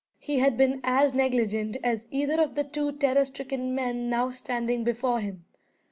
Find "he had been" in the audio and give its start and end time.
0.17-0.81